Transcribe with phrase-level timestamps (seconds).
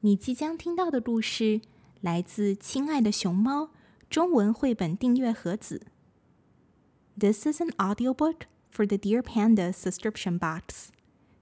[0.00, 1.60] 你即将听到的故事
[2.00, 3.64] 来自《亲爱的熊猫》
[4.08, 5.86] 中文绘本订阅盒子。
[7.18, 10.90] This is an audiobook for the Dear Panda subscription box.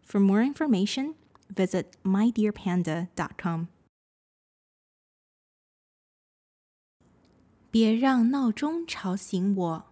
[0.03, 1.16] For more information,
[1.54, 3.66] visit mydearpanda.com.
[7.70, 9.84] 别让闹钟吵醒我。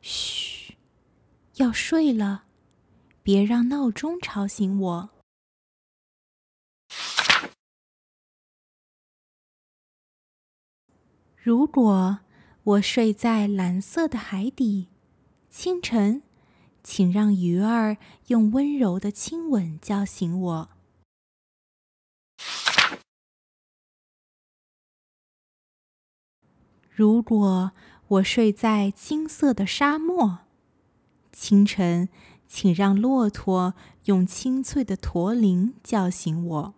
[0.00, 0.31] 嘘，
[1.62, 2.46] 要睡了，
[3.22, 5.10] 别让闹钟吵醒我。
[11.36, 12.18] 如果
[12.64, 14.88] 我睡在蓝色的海底，
[15.50, 16.24] 清晨，
[16.82, 20.70] 请让鱼儿用温柔的亲吻叫醒我。
[26.90, 27.70] 如果
[28.08, 30.41] 我睡在金色的沙漠，
[31.42, 32.08] 清晨，
[32.46, 33.74] 请让骆驼
[34.04, 36.74] 用清脆的驼铃叫醒我。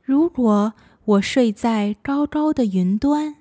[0.00, 3.34] 如果我睡在高高的云端，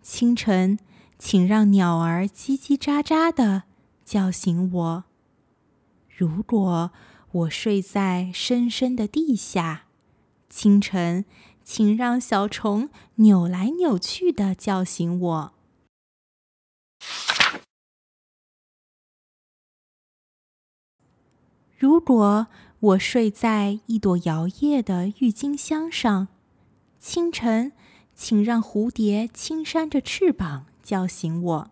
[0.00, 0.78] 清晨，
[1.18, 3.64] 请让鸟儿叽叽喳喳的
[4.06, 5.04] 叫醒我。
[6.08, 6.90] 如果
[7.32, 9.88] 我睡在深深的地下，
[10.48, 11.26] 清晨，
[11.70, 15.52] 请让小虫扭来扭去的叫醒我。
[21.76, 22.46] 如果
[22.80, 26.28] 我睡在一朵摇曳的郁金香上，
[26.98, 27.72] 清晨，
[28.14, 31.70] 请让蝴蝶轻扇着翅膀叫醒我。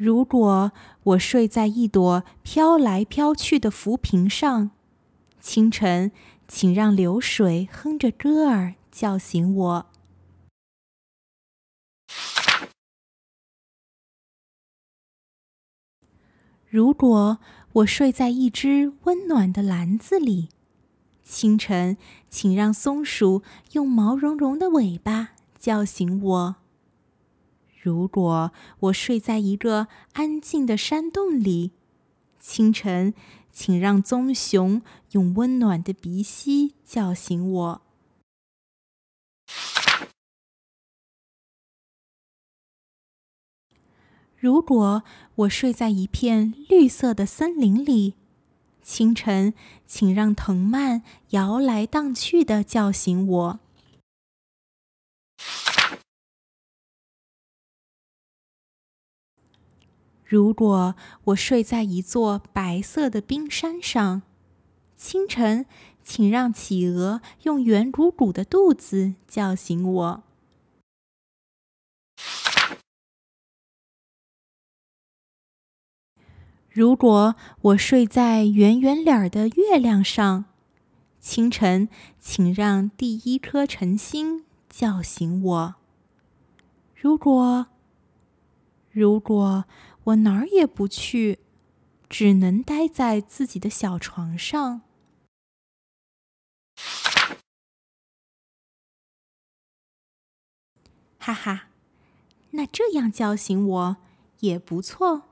[0.00, 4.70] 如果我睡在一朵飘来飘去的浮萍上，
[5.42, 6.10] 清晨，
[6.48, 9.86] 请让流水哼着歌儿叫醒我。
[16.66, 17.38] 如果
[17.72, 20.48] 我睡在一只温暖的篮子里，
[21.22, 21.98] 清晨，
[22.30, 26.56] 请让松鼠用毛茸茸的尾巴叫醒我。
[27.82, 31.70] 如果我睡在一个安静的山洞里，
[32.38, 33.14] 清晨，
[33.50, 34.82] 请让棕熊
[35.12, 37.82] 用温暖的鼻息叫醒我。
[44.36, 45.02] 如果
[45.36, 48.14] 我睡在一片绿色的森林里，
[48.82, 49.54] 清晨，
[49.86, 53.60] 请让藤蔓摇来荡去的叫醒我。
[60.30, 64.22] 如果我睡在一座白色的冰山上，
[64.94, 65.66] 清晨，
[66.04, 70.22] 请让企鹅用圆鼓鼓的肚子叫醒我。
[76.68, 80.44] 如果我睡在圆圆脸的月亮上，
[81.18, 81.88] 清晨，
[82.20, 85.74] 请让第一颗晨星叫醒我。
[86.94, 87.66] 如果，
[88.92, 89.64] 如果。
[90.10, 91.40] 我哪儿也不去，
[92.08, 94.82] 只能待在自己的小床上。
[101.18, 101.68] 哈哈，
[102.52, 103.96] 那这样叫醒我
[104.40, 105.29] 也不错。